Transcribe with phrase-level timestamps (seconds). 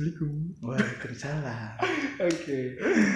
[0.00, 0.64] Assalamualaikum.
[0.64, 1.72] Waalaikumsalam.
[2.32, 2.60] Oke.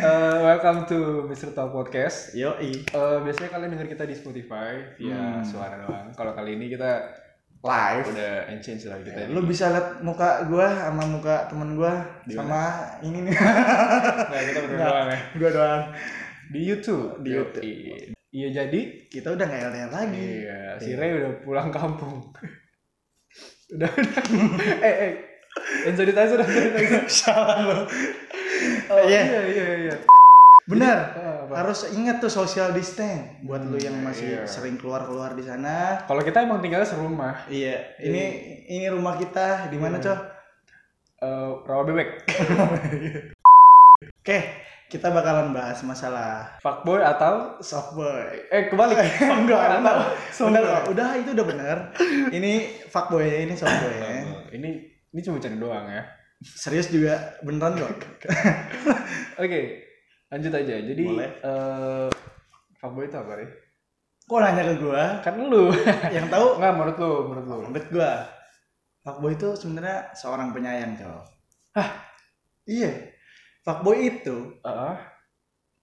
[0.04, 1.56] Eh, welcome to Mr.
[1.56, 2.37] Talk Podcast.
[2.37, 2.85] Yoi.
[2.85, 5.40] Eh, biasanya kalian denger kita di Spotify via Hmm.
[5.40, 6.12] suara doang.
[6.12, 7.08] Kalau kali ini kita
[7.65, 9.33] live udah and change lah kita.
[9.33, 13.37] Lu bisa lihat muka gua sama muka temen gua Di sama ini nih.
[14.28, 14.92] Nah, kita berdua Nggak.
[14.92, 15.19] doang ya.
[15.40, 15.82] gua doang.
[16.52, 17.09] Di YouTube.
[17.24, 17.30] Di.
[17.32, 17.64] YouTube.
[18.28, 20.20] Iya jadi Kita udah nggak LDR lagi.
[20.45, 22.28] Iya, si Ray udah pulang kampung.
[23.73, 24.20] udah, udah.
[24.84, 25.12] eh, eh.
[25.86, 26.40] Yang sanitizer.
[27.22, 27.78] Salah lu.
[28.88, 29.20] Oh, Iya.
[29.22, 29.95] iya, iya, iya.
[30.64, 30.98] Benar.
[31.12, 31.60] Ah?
[31.60, 34.48] Harus ingat tuh social distance buat lu yang Hmm, masih iya.
[34.48, 36.00] sering keluar-keluar di sana.
[36.02, 37.45] Kalau kita emang tinggalnya serumah.
[37.46, 38.22] Iya, ini
[38.66, 40.04] ini rumah kita di mana, Iya.
[40.09, 40.18] Coh?
[41.20, 42.09] Eh, rawa bebek.
[44.20, 44.38] Oke,
[44.86, 48.48] kita bakalan bahas masalah Fuckboy atau softboy.
[48.48, 48.96] eh kebalik.
[49.20, 49.96] Enggak, atau
[50.48, 50.64] Bener.
[50.88, 51.76] Udah itu udah bener.
[52.30, 52.52] Ini
[52.88, 54.24] fuckboy ini softboy ya.
[54.51, 54.70] ini
[55.15, 56.02] ini cuma bercanda doang ya.
[56.43, 57.95] Serius juga beneran kok.
[59.43, 59.60] Oke,
[60.29, 60.74] lanjut aja.
[60.82, 61.30] Jadi Boleh.
[61.40, 62.09] eh
[62.76, 63.48] fuckboy itu apa nih?
[64.27, 65.05] Kok nanya ke gua?
[65.23, 65.70] Kan lu.
[66.11, 67.59] Yang tahu Enggak menurut lu, menurut lu.
[67.70, 68.12] menurut gua
[69.05, 71.23] fuckboy itu sebenarnya seorang penyayang, Cow.
[71.79, 71.89] Hah?
[72.67, 73.15] Iya.
[73.62, 74.97] Fuckboy itu Heeh.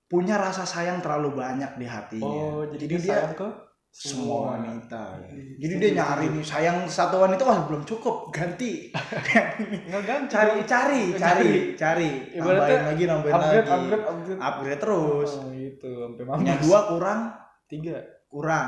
[0.05, 2.27] punya rasa sayang terlalu banyak di hatinya.
[2.27, 3.47] Oh, jadi, Jadi dia dia sayang ke
[3.91, 5.19] semua wanita.
[5.27, 5.59] Iya.
[5.59, 8.87] Jadi dia nyari nih sayang satu wanita wah belum cukup, ganti.
[8.89, 10.31] Enggak ganti.
[10.31, 14.39] cari cari cari cari Ibaratnya tambahin lagi nambahin upgrade, lagi upgrade, upgrade.
[14.39, 16.63] upgrade terus Oh, gitu, sampai punya mampus.
[16.63, 17.19] dua kurang
[17.67, 18.67] tiga, kurang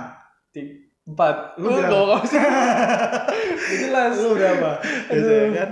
[0.51, 0.73] tiga,
[1.05, 1.35] empat.
[1.55, 2.09] Lu dong,
[3.73, 4.13] jelas.
[4.17, 4.69] lu berapa.
[5.09, 5.69] Gitu ya kan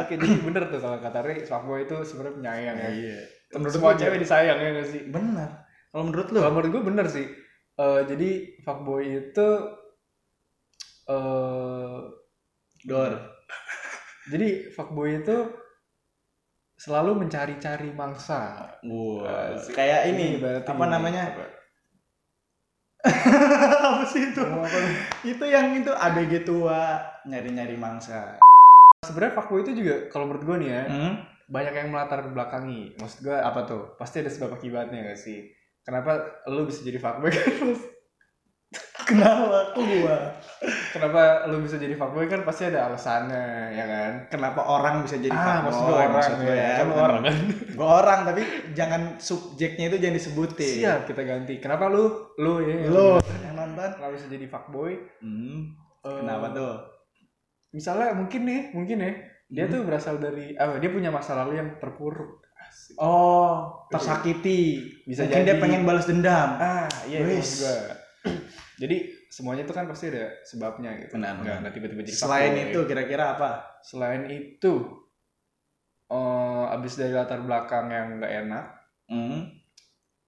[0.00, 2.88] Oke, jadi bener tuh kalau kata Ray, fuckboy itu sebenarnya penyayang ya.
[2.88, 3.18] iya
[3.50, 5.02] Menurut Semua cewek disayang ya nggak sih?
[5.06, 5.50] benar
[5.90, 7.26] kalau menurut lu Kalau menurut gue bener sih.
[7.76, 8.30] Eh, jadi
[8.64, 9.48] fuckboy itu
[11.06, 11.98] eh
[12.88, 13.12] dor
[14.32, 15.36] jadi fuckboy itu
[16.76, 18.72] selalu mencari-cari mangsa.
[18.84, 19.76] Wah, Asik.
[19.76, 21.44] kayak ini berarti apa namanya apa?
[23.86, 24.78] apa sih itu Ngomong apa
[25.22, 28.34] itu yang itu ABG tua nyari nyari mangsa
[29.04, 31.14] Sebenarnya fuckboy itu juga kalau menurut gue nih ya, hmm?
[31.46, 32.96] banyak yang melatar belakangi.
[32.98, 33.94] Maksud gue apa tuh?
[34.00, 35.46] Pasti ada sebab akibatnya gak sih?
[35.86, 36.12] Kenapa
[36.46, 37.30] lu bisa jadi fuckboy?
[39.06, 40.18] kenapa kok gua
[40.90, 44.12] Kenapa lu bisa jadi fuckboy kan pasti ada alasannya, ya kan?
[44.26, 47.36] kenapa orang bisa jadi ah, fuckboy maksud gue orang maksud gua ya, kan orang kan.
[47.78, 48.42] gua orang tapi
[48.72, 51.54] jangan subjeknya itu jangan disebutin Siap kita ganti.
[51.60, 52.04] Kenapa lu
[52.36, 52.90] lu ya?
[52.90, 53.88] Lo yang nonton?
[53.94, 54.92] Kenapa bisa jadi fuckboy?
[55.22, 55.70] Hmm,
[56.02, 56.74] Eh, kenapa tuh?
[57.70, 59.12] Misalnya mungkin nih, mungkin ya,
[59.46, 59.72] dia Hmm.
[59.74, 60.78] tuh berasal dari apa?
[60.78, 62.45] Dia punya masa lalu yang terpuruk.
[62.76, 62.94] Asik.
[62.98, 64.60] Oh, tersakiti.
[65.02, 65.62] Bisa Mungkin dia jadi.
[65.62, 66.48] pengen balas dendam.
[66.54, 67.38] Ah, iya itu Wis.
[67.40, 67.76] maksud gua.
[68.84, 71.16] Jadi semuanya itu kan pasti ada sebabnya gitu.
[71.16, 71.56] Benar, Nggak, benar.
[71.62, 72.68] nggak tiba-tiba jadi Selain fuckboy.
[72.68, 73.50] itu kira-kira apa?
[73.80, 74.72] selain itu
[76.06, 78.64] eh abis dari latar belakang yang nggak enak,
[79.06, 79.40] Hmm.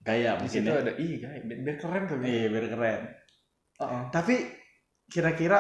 [0.01, 0.81] Gaya di mungkin situ ya.
[0.81, 2.17] ada iya guys, biar, biar keren tuh.
[2.19, 3.01] Iya, biar keren.
[3.77, 4.03] Heeh.
[4.09, 4.35] Tapi
[5.05, 5.59] kira-kira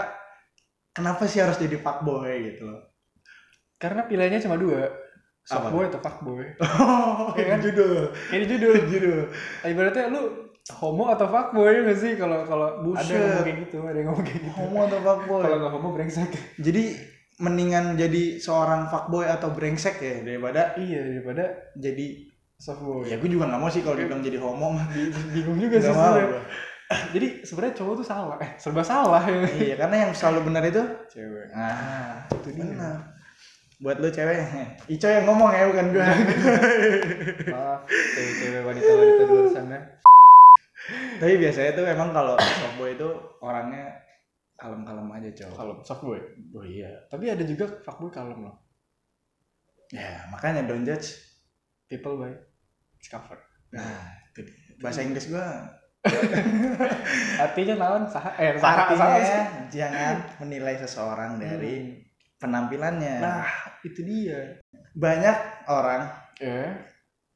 [0.91, 2.81] kenapa sih harus jadi fuckboy gitu loh?
[3.76, 4.87] Karena pilihannya cuma dua.
[5.48, 5.64] Apa?
[5.64, 6.44] Fuckboy atau fuckboy.
[6.78, 7.59] Oh, Iya kan?
[7.60, 8.12] judul.
[8.28, 8.75] Ini judul.
[8.92, 9.20] Judul.
[9.62, 10.22] Ibaratnya lu
[10.75, 14.08] homo atau fuckboy ya nggak sih kalau kalau ada yang ngomong kayak gitu, ada yang
[14.08, 14.53] ngomong kayak gitu.
[14.54, 15.41] Homo atau fuckboy?
[15.41, 16.31] Kalau nggak homo brengsek.
[16.58, 16.82] Jadi
[17.38, 22.06] mendingan jadi seorang fuckboy atau brengsek ya daripada iya daripada jadi
[22.54, 23.06] softboy.
[23.06, 25.88] ya gue juga nggak mau sih kalau dibilang jadi homo mah Bi- bingung juga sih
[25.88, 26.42] sebenarnya.
[26.88, 29.44] Jadi sebenarnya cowok tuh salah, eh serba salah ya.
[29.54, 31.47] iya karena yang selalu benar itu Cewek.
[31.53, 32.64] nah Itu dia.
[32.64, 32.97] benar
[33.78, 34.38] buat lu cewek
[34.90, 36.02] Ico yang ngomong ya bukan gue
[37.48, 37.80] Maaf,
[38.14, 39.78] cewek-cewek wanita-wanita di luar sana.
[41.18, 43.08] tapi biasanya tuh emang kalau fuckboy itu
[43.38, 43.86] orangnya
[44.54, 46.18] kalem-kalem aja cowok Kalau softboy.
[46.50, 48.54] oh iya Tapi ada juga fuckboy kalem loh.
[49.88, 51.14] ya makanya don't judge
[51.86, 52.34] People by
[52.98, 53.38] discover.
[53.70, 54.42] nah itu
[54.78, 55.46] bahasa Inggris gue
[57.44, 59.31] Artinya lawan sah eh sah artinya
[59.69, 61.94] jangan menilai seseorang dari
[62.38, 63.46] penampilannya Nah,
[63.82, 64.56] itu dia.
[64.93, 65.37] banyak
[65.67, 66.06] orang
[66.38, 66.79] Ya,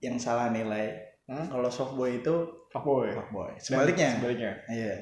[0.01, 1.47] yang salah nilai Hmm?
[1.49, 2.35] kalau softboy itu
[2.69, 3.11] fuckboy.
[3.11, 4.53] fuckboy Dan sebaliknya Sebaliknya.
[4.69, 4.95] iya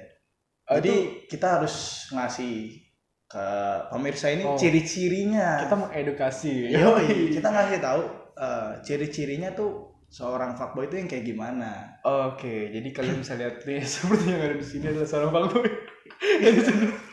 [0.69, 1.75] Oh, jadi itu kita harus
[2.11, 2.77] ngasih
[3.27, 3.47] ke
[3.89, 4.55] pemirsa ini Oh.
[4.55, 6.71] ciri-cirinya kita mengedukasi.
[6.71, 8.03] Yoi, kita ngasih tahu
[8.37, 13.79] eh, ciri-cirinya tuh seorang fuckboy itu yang kayak gimana Oke, jadi kalian bisa lihat nih
[13.97, 15.69] seperti yang ada di sini adalah seorang fuckboy.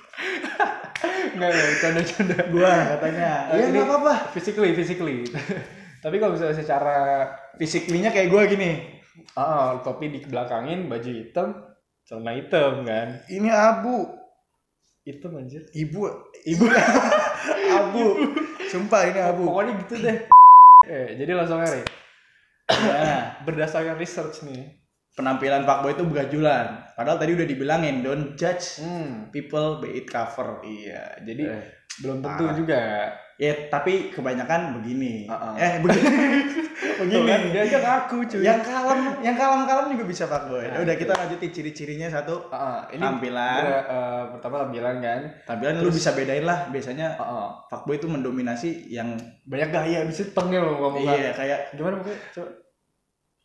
[1.38, 2.38] Enggak, enggak, canda-canda.
[2.50, 5.22] gua katanya Eh, iya nggak apa-apa Physically, physically.
[6.04, 6.98] Tapi kalau misalnya secara
[7.62, 8.98] fisiklinya kayak gua gini
[9.34, 11.58] ah topi di belakangin, baju hitam,
[12.06, 13.22] celana hitam kan.
[13.30, 14.06] ini abu
[15.02, 15.64] Itu anjir.
[15.72, 16.02] Ibu,
[16.46, 16.66] ibu,
[17.80, 18.06] abu.
[18.68, 19.48] Sumpah ini abu.
[19.48, 20.18] Pokoknya gitu deh.
[20.92, 21.80] eh, jadi langsung aja.
[21.80, 21.84] Ray.
[22.68, 24.68] Nah, Berdasarkan research nih.
[25.18, 26.94] Penampilan fuckboy itu begajulan.
[26.94, 29.28] Padahal tadi udah dibilangin don't judge Hmm.
[29.28, 30.62] people by it cover.
[30.62, 31.64] Iya, jadi Eh,
[32.00, 32.54] belum tentu parah.
[32.54, 32.82] juga.
[33.38, 35.26] Ya, tapi kebanyakan begini.
[35.26, 35.54] Uh-uh.
[35.56, 36.10] Eh, begini.
[36.98, 37.50] Tuh kan, begini.
[37.52, 38.42] dia aja ngaku cuy.
[38.42, 40.66] yang kalem, yang kalem-kalem juga bisa fuckboy.
[40.68, 42.50] Nah, udah kita lanjutin ciri-cirinya satu.
[42.50, 43.62] Ah, ini Tampilan.
[43.64, 45.22] ber- eh, pertama tampilan kan.
[45.46, 46.66] Tampilan lu bisa bedain lah.
[46.68, 47.50] Biasanya Ah, ah.
[47.68, 52.18] fuckboy itu mendominasi yang banyak gaya bisa loh ngomong iya kayak Gimana pokoknya?
[52.32, 52.50] Coba.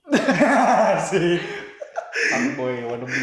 [1.08, 1.36] sih.
[2.12, 3.20] Fuckboy wannabe.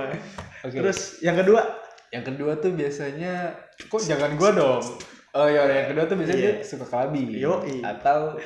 [0.60, 0.76] Oke.
[0.76, 1.60] Terus yang kedua,
[2.08, 4.82] yang kedua tuh biasanya kok jangan gua dong.
[5.30, 6.52] Oh iya, yang kedua tuh biasanya Iya.
[6.56, 7.28] dia suka clubbing.
[7.32, 7.80] Yoi.
[7.80, 8.38] Atau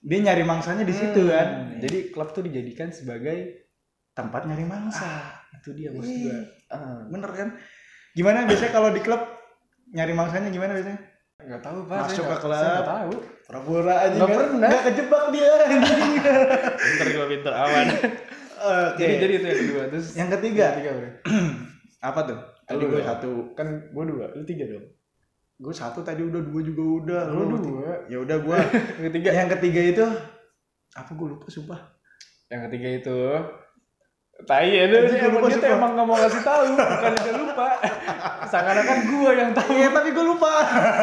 [0.00, 1.46] dia nyari mangsanya di situ Hmm, kan.
[1.78, 3.66] Jadi klub tuh dijadikan sebagai
[4.12, 5.02] tempat nyari mangsa.
[5.02, 6.22] ah, itu dia maksud Iya.
[6.24, 6.38] gua.
[6.70, 7.48] Ah, Bener kan?
[8.12, 9.22] Gimana biasanya kalau di klub
[9.88, 11.00] nyari mangsanya gimana biasanya?
[11.38, 11.98] enggak tahu Pak.
[12.06, 12.54] Masuk ke klub.
[12.54, 13.12] Enggak tahu.
[13.42, 14.38] Pura-pura aja Nggak kan?
[14.38, 14.68] pernah.
[14.68, 15.52] Nggak kejebak dia.
[16.86, 17.86] Pinter gua pinter aman.
[18.62, 19.02] Oke.
[19.02, 21.10] Jadi jadi itu yang kedua terus yang ketiga yang ketiga
[22.08, 22.38] apa tuh?
[22.66, 23.30] Tadi gue satu.
[23.58, 24.86] Kan gua dua, lu tiga dong.
[25.58, 27.22] Gue satu tadi udah dua juga udah.
[27.34, 28.06] Lu Lu dua.
[28.06, 28.58] Ya udah gue.
[28.98, 29.30] Yang ketiga.
[29.34, 30.04] yang ketiga itu
[30.92, 31.80] apa gue lupa sumpah.
[32.52, 33.18] Yang ketiga itu
[34.42, 37.68] Tai ya, lu emang lupa, dia emang gak mau ngasih tahu, bukan dia lupa.
[38.50, 39.70] Seakan-akan gua yang tahu.
[39.70, 40.52] Iya tapi gue lupa.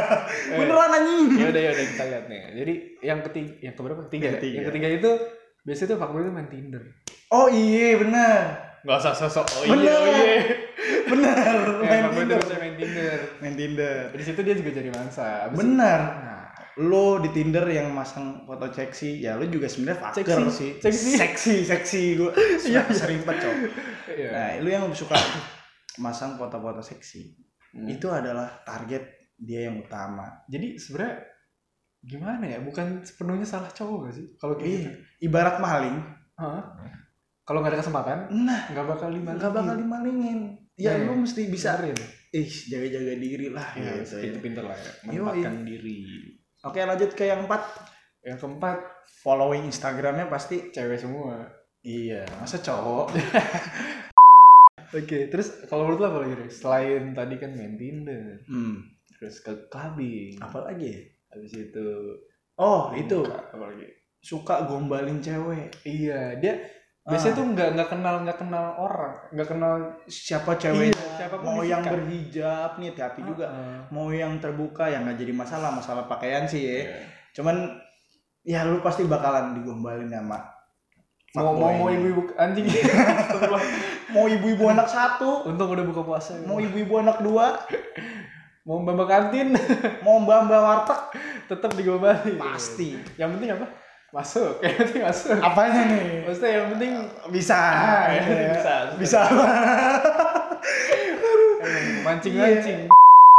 [0.59, 1.39] Beneran anjing.
[1.39, 2.39] ya udah ya udah kita lihat nih.
[2.59, 4.01] Jadi yang ketiga, yang keberapa?
[4.11, 4.23] Ketiga.
[4.27, 4.55] Yang ketiga.
[4.59, 5.11] Yang ketiga itu
[5.63, 6.83] biasanya tuh fuckboy itu main Tinder.
[7.29, 8.41] Oh iya bener.
[8.79, 9.45] Gak usah sosok.
[9.45, 9.83] Oh Bener.
[9.83, 10.35] iya, oh iya.
[11.05, 11.55] Bener.
[11.79, 12.39] Ya, Main Tinder.
[12.55, 13.17] main Tinder.
[13.39, 13.97] Main Tinder.
[14.11, 15.45] Di situ dia juga jadi mangsa.
[15.45, 15.99] Abis itu- Bener.
[15.99, 16.37] Nah,
[16.79, 20.47] Lo di Tinder yang masang foto seksi, ya lo juga sebenarnya Seksi.
[20.49, 20.71] sih.
[20.79, 21.11] Seksi.
[21.13, 22.31] seksi, seksi gue.
[22.63, 22.81] Iya, iya.
[22.87, 23.55] Serimpet cok.
[24.09, 24.29] iya.
[24.31, 25.19] Nah, lu yang suka
[25.97, 27.35] masang foto-foto seksi,
[27.69, 27.83] Hmm.
[27.85, 29.03] itu adalah target
[29.35, 30.39] dia yang utama.
[30.47, 31.19] Jadi sebenarnya
[31.99, 32.59] gimana ya?
[32.59, 34.25] Bukan sepenuhnya salah cowok gak sih?
[34.33, 34.79] Kalau kayak Iya.
[34.79, 34.91] gitu.
[35.27, 35.97] Ibarat maling,
[36.33, 36.63] Hah?
[37.49, 39.33] Kalau nggak ada kesempatan, nah nggak bakal lima.
[39.33, 40.53] nggak bakal dimalingin.
[40.77, 41.09] Ya Iya.
[41.09, 41.97] lu mesti bisa, Benerin.
[42.31, 43.67] ih jaga-jaga diri lah.
[43.73, 44.21] Ya, gitu, ya.
[44.23, 44.91] pinter-pinter lah ya.
[45.03, 45.17] Yoi.
[45.17, 45.97] Menempatkan diri.
[46.61, 47.63] Oke lanjut ke yang empat,
[48.19, 48.77] Yang keempat,
[49.19, 50.69] following Instagramnya pasti.
[50.69, 51.41] cewek semua.
[51.81, 53.15] Iya, masa cowok?
[54.91, 56.35] Oke, terus kalau menurut lo apa lagi?
[56.49, 58.81] Selain tadi kan main Tinder, Hmm,
[59.11, 61.05] terus ke clubbing, apa lagi?
[61.29, 61.85] habis itu
[62.55, 63.85] Oh itu apa lagi?
[64.19, 65.69] suka gombalin cewek.
[65.83, 66.57] Iya, dia
[67.09, 69.73] biasanya tuh nggak nggak kenal nggak kenal orang, nggak kenal
[70.05, 70.93] Siapa ceweknya?
[70.93, 73.47] Iya, siapa pun mau yang berhijab nih hati-hati juga.
[73.49, 73.79] Heeh.
[73.89, 76.71] Mau yang terbuka yang nggak jadi masalah masalah pakaian sih ya.
[76.71, 76.85] Iya.
[77.33, 77.55] Cuman
[78.45, 80.59] ya lu pasti bakalan digombalin sama
[81.37, 82.65] Mau mau mau ibu-ibu anjing.
[84.13, 86.33] mau ibu-ibu anak satu, Untung udah buka puasa.
[86.33, 86.41] ya.
[86.49, 87.61] mau ibu-ibu anak dua,
[88.65, 89.53] mau mbak kantin,
[90.01, 91.01] mau mbak-mbak warteg,
[91.45, 92.33] tetap digombalin.
[92.41, 92.97] pasti.
[93.21, 93.65] Yang penting apa?
[94.09, 94.57] Masuk.
[94.65, 95.37] Yang penting masuk.
[95.37, 96.03] Apanya nih?
[96.25, 96.91] Maksudnya yang penting
[97.29, 97.59] Bisa.
[97.85, 98.21] Ah, ya.
[98.57, 98.73] bisa.
[98.97, 99.21] Bisa.
[102.01, 102.89] mancing-mancing.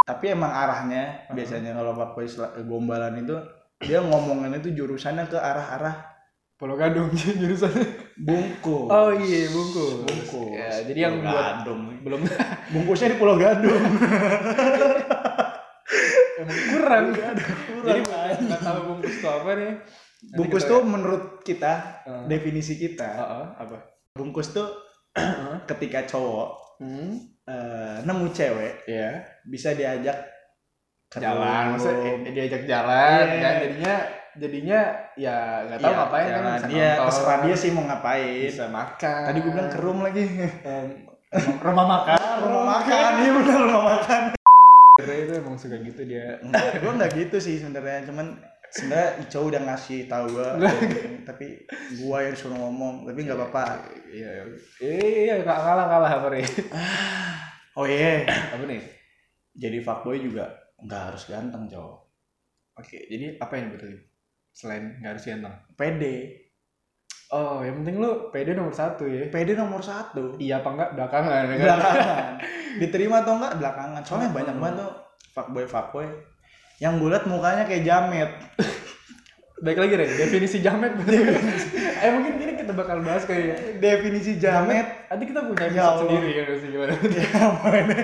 [0.01, 3.37] Tapi emang arahnya biasanya kalau fuckboy sel- gombalan itu
[3.81, 6.07] dia ngomongin itu jurusannya ke arah-arah
[6.55, 7.09] Pulau Gadung
[7.41, 7.87] jurusannya.
[8.21, 8.91] bungkus.
[8.93, 10.05] Oh iya, bungkus.
[10.05, 10.53] Bungkus.
[10.53, 11.81] Ya, jadi yang buat Gadung.
[12.05, 12.21] belum
[12.71, 13.81] Bungkusnya di Pulau Gadung.
[16.37, 17.05] emang kurang.
[17.17, 17.45] kurang,
[17.83, 18.01] jadi
[18.41, 19.73] nggak tahu bungkus itu apa nih?
[20.23, 21.73] Nanti Bungkus kita- tuh menurut kita,
[22.03, 22.25] Heeh.
[22.27, 23.77] definisi kita, Heeh, apa?
[24.13, 24.69] bungkus tuh
[25.67, 26.49] ketika cowok
[26.79, 27.13] Hmm,
[27.45, 29.21] eh, nemu cewek ya.
[29.45, 30.17] bisa diajak
[31.11, 33.37] Jalan, maksudnya eh, diajak jalan Iya.
[33.37, 33.95] kan jadinya
[34.33, 34.81] jadinya
[35.15, 35.37] ya
[35.67, 38.47] nggak tahu Iya, ngapain kan bisa dia nonton, terserah dia sih mau ngapain.
[38.47, 39.23] bisa makan.
[39.27, 40.23] Tadi gue bilang ke room lagi.
[41.61, 44.23] Rumah makan, rumah makan, iya benar rumah makan.
[44.97, 46.39] Itu emang suka gitu dia.
[46.77, 48.27] Gue enggak gitu sih sebenarnya, cuman
[48.71, 50.49] sebenarnya cowok udah ngasih tahu gue,
[51.29, 51.47] tapi
[51.99, 53.85] gua yang suruh ngomong, tapi nggak apa-apa.
[54.09, 54.47] Iya,
[54.79, 54.95] iya,
[55.27, 56.47] iya, kalah kalah apa nih?
[57.79, 58.83] Oh iya, Apa nih?
[59.51, 61.97] jadi fuckboy juga nggak harus ganteng cowok,
[62.77, 63.95] Oke, jadi apa yang betul?
[64.51, 65.55] Selain nggak harus ganteng.
[65.75, 66.17] pede,
[67.31, 69.31] Oh, yang penting lu PD nomor satu ya.
[69.31, 70.35] pede nomor satu.
[70.35, 71.59] Iya apa enggak belakangan ya kan?
[71.63, 72.33] Belakangan,
[72.83, 74.03] diterima atau enggak belakangan.
[74.03, 74.93] Soalnya banyak banget tuh
[75.31, 76.07] fuckboy fuckboy
[76.81, 78.31] yang gue liat mukanya kayak jamet.
[79.61, 80.97] Baik lagi deh, definisi jamet.
[82.03, 86.01] eh mungkin ini kita bakal bahas kayak Definisi jamet Nanti kita punya Ya episode Allah.
[86.01, 86.93] sendiri ya nggak sih gimana?
[87.21, 87.97] ya mana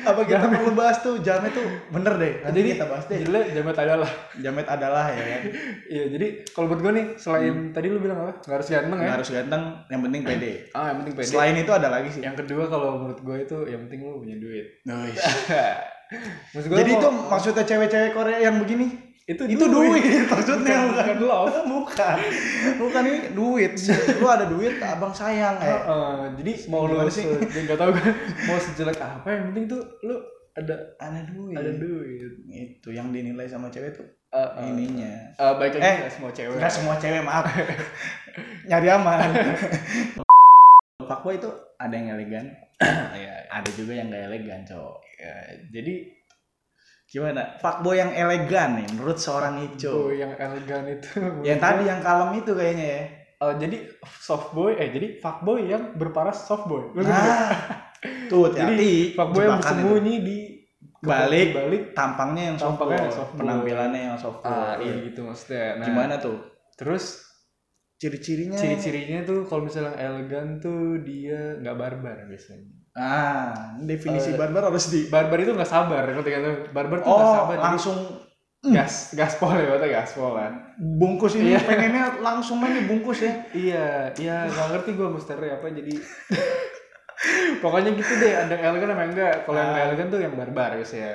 [0.00, 3.52] apa kita perlu bahas tuh jamet tuh bener deh nanti jadi kita bahas deh Jadi
[3.52, 4.10] jamet adalah.
[4.34, 5.42] jamet adalah ya kan
[5.84, 8.32] Iya, jadi kalau buat gue nih selain tadi lu bilang apa?
[8.40, 9.04] Gak harus ganteng ya.
[9.04, 11.28] nggak harus ganteng yang penting pede Ah, yang penting pede.
[11.28, 14.36] selain itu ada lagi sih Yang kedua kalau menurut gue itu yang penting lu punya
[14.36, 14.66] duit.
[14.84, 15.20] Nuis.
[16.50, 18.86] Maksud jadi mau- itu maksudnya cewek-cewek Korea yang begini?
[19.24, 20.24] Itu itu duit.
[20.24, 20.88] maksudnya.
[20.88, 21.52] Bukan- bukan love.
[21.74, 22.16] bukan.
[22.78, 23.72] Bukan ini duit.
[24.16, 27.28] Lu ada duit abang sayang ya Heeh, jadi mau lu sih?
[27.28, 28.08] se- nggak tahu gue
[28.44, 30.16] mau sejelek apa yang penting tuh lu
[30.54, 31.54] ada ada duit.
[31.54, 32.32] Ada duit.
[32.48, 35.12] itu yang dinilai sama cewek tuh Eh, eh, ininya.
[35.34, 36.52] Eh, baik lagi Eh, semua cewek.
[36.54, 37.44] Enggak semua cewek maaf.
[38.64, 39.18] Nyari aman.
[41.00, 42.46] Fuckboy itu ada yang elegan.
[43.10, 45.34] Iya, ada juga yang gak elegan cowok iya.
[45.72, 45.94] jadi
[47.08, 51.08] gimana fuckboy yang elegan nih menurut seorang Ico boy yang elegan itu
[51.40, 53.02] yang tadi yang kalem itu kayaknya ya
[53.38, 53.78] Eh, jadi
[54.18, 56.90] soft boy eh jadi fuckboy yang berparas soft boy.
[56.90, 57.54] Lu nah
[58.26, 59.62] tuh Jadi hati-hati fuckboy yang jebakan itu.
[59.62, 60.38] bersembunyi di
[60.98, 61.54] Balik.
[61.54, 63.38] balik tampangnya yang soft Tampangnya boy, yang soft boy.
[63.38, 65.78] penampilannya yang soft boy ah iya gitu maksudnya.
[65.78, 66.38] Nah, gimana tuh
[66.74, 67.04] Terus
[67.98, 72.66] ciri-cirinya ciri-cirinya tuh kalau misalnya elegan tuh dia nggak barbar biasanya.
[72.94, 76.42] ah definisi Eh, barbar harus di Barbar itu nggak sabar, ngerti kan?
[76.68, 77.54] Barbar tuh nggak oh sabar.
[77.54, 77.98] jadi langsung
[78.64, 80.52] gas gaspol ya, berarti gaspol kan.
[80.76, 81.60] bungkus ini Iya.
[81.60, 83.32] pengennya langsung aja bungkus ya
[83.66, 83.86] Iya,
[84.16, 85.94] iya nggak ngerti gue misteri apa jadi
[87.62, 89.84] pokoknya gitu deh ada elegan sama yang enggak kalau yang Ah.
[89.84, 91.12] elegan tuh yang barbar biasanya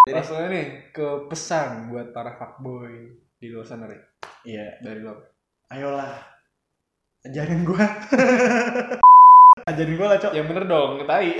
[0.00, 2.92] Jadi- Maksudnya nih ke pesan buat para fuckboy
[3.34, 4.00] di luar sana nih
[4.46, 5.16] iya dari lo
[5.68, 6.12] ayolah.
[7.24, 7.82] Ajarin gua.
[9.68, 10.32] Ajarin gua lah cok.
[10.32, 11.34] Yang bener dong tai.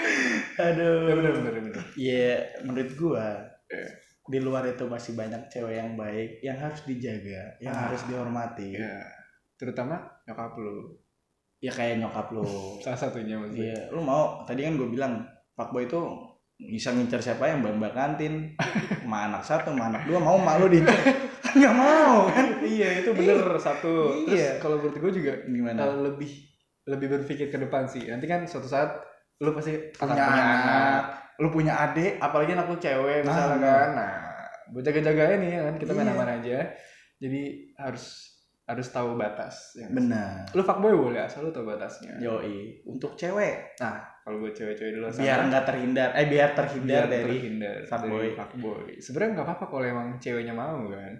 [0.66, 1.06] Aduh.
[1.10, 1.74] Ya bener bener bener.
[1.94, 2.32] Iya,
[2.64, 3.26] menurut gua
[3.66, 3.88] Iya.
[4.26, 7.90] di luar itu masih banyak cewek yang baik yang harus dijaga, yang Ah.
[7.90, 8.74] harus dihormati.
[8.78, 9.02] ya
[9.56, 10.92] terutama nyokap lu.
[11.58, 12.42] Ya kayak nyokap lu.
[12.84, 13.74] salah satunya maksudnya.
[13.74, 15.22] Iya, lu mau tadi kan gue bilang
[15.54, 15.98] fuckboy itu
[16.56, 18.56] bisa ngincer siapa yang mbak kantin.
[19.00, 21.16] Sama anak satu sama anak dua mau mak lu diincer kan
[21.58, 22.46] nggak mau kan?
[22.60, 24.24] Iya itu bener satu.
[24.24, 24.50] Terus Iya.
[24.58, 25.78] kalau menurut gue juga gimana?
[25.84, 26.32] eh, lebih
[26.86, 28.06] lebih berpikir ke depan sih.
[28.06, 28.98] Nanti kan suatu saat
[29.38, 31.02] lu pasti punya anak.
[31.36, 33.28] lu punya adik apalagi anak lu cewek Nah.
[33.28, 33.90] misalnya kan.
[33.92, 34.12] Nah
[34.66, 36.14] buat jaga-jagain nih kan kita main Iya.
[36.14, 36.58] aman aja.
[37.16, 37.42] Jadi
[37.76, 38.04] harus
[38.64, 39.86] harus tahu batas ya.
[39.86, 40.48] benar.
[40.50, 42.16] Lu fuckboy boleh asal lu tahu batasnya.
[42.18, 42.80] Yoi.
[42.82, 43.76] Untuk cewek.
[43.78, 48.26] Nah kalau buat cewek-cewek sana biar nggak terhindar eh biar terhindar biar dari terhindar fuckboy.
[48.34, 51.14] fuckboy sebenarnya nggak apa-apa kalau emang ceweknya mau kan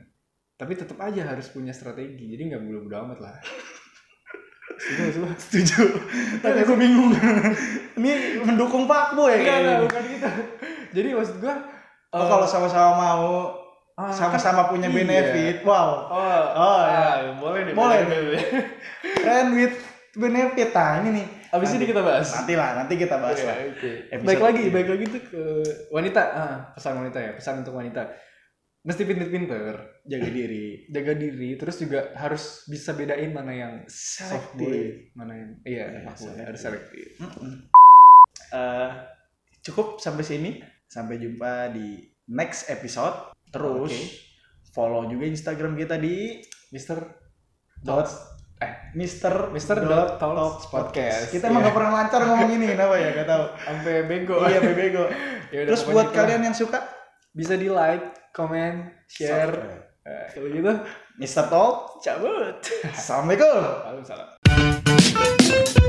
[0.59, 3.37] tapi tetap aja harus punya strategi jadi nggak bulu-bulu amat lah
[4.77, 5.39] Setuju, setuju.
[5.41, 5.85] setuju
[6.45, 7.15] tapi aku bingung
[8.03, 10.31] ini mendukung fuckboy kayaknya enggak, bukan gitu.
[10.93, 11.57] Jadi maksud gua
[12.15, 13.27] Oh, eh, kalau sama-sama mau
[13.99, 14.95] ah, sama-sama punya iya.
[14.95, 16.07] benefit, wow.
[16.07, 17.35] Oh, Oh, ah, ya.
[17.37, 17.73] boleh.
[17.75, 18.01] Boleh.
[18.07, 18.43] boleh.
[19.21, 19.77] Friend with
[20.17, 20.73] benefit.
[20.73, 21.27] Nah, ini nih.
[21.53, 22.29] Abis ini kita bahas.
[22.33, 23.57] Nanti lah, nanti kita bahas Iya, lah.
[24.11, 25.43] Episode Baik lagi, baik lagi tuh ke
[25.93, 26.23] wanita.
[26.33, 28.03] Ah, pesan wanita ya, pesan untuk wanita.
[28.87, 29.75] Mesti pinter-pinter,
[30.07, 30.87] Jaga diri.
[30.87, 36.47] jaga diri, terus juga harus bisa bedain mana yang soft boy, mana yang iya, selektif.
[36.47, 37.07] harus selektif.
[37.19, 37.67] Mm-mm.
[38.55, 38.91] Eh,
[39.67, 40.51] cukup sampai sini.
[40.87, 41.99] Sampai jumpa di
[42.31, 43.35] next episode.
[43.51, 44.03] Terus Oke.
[44.71, 46.39] follow juga Instagram kita di
[46.71, 47.03] Mister
[47.83, 48.36] dot eh
[48.97, 51.29] Mister Mister dot Talks Podcast.
[51.29, 51.69] Kita emang Iya.
[51.69, 53.13] gak pernah lancar ngomong ini, kenapa ya?
[53.13, 53.45] Gak tahu.
[53.61, 54.37] sampai bego.
[54.43, 55.05] iya, bebego.
[55.47, 56.17] Ya udah, Terus buat itulah.
[56.17, 56.83] kalian yang suka,
[57.31, 59.55] bisa di like, comment, share.
[60.33, 60.73] kalau gitu,
[61.15, 62.03] Mister Talk.
[62.03, 62.57] cabut.
[62.83, 63.63] Assalamualaikum.
[64.03, 65.86] Waalaikumsalam.